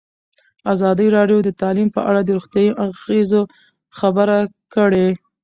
[0.73, 3.41] ازادي راډیو د تعلیم په اړه د روغتیایي اغېزو
[3.99, 4.37] خبره
[4.73, 5.07] کړې.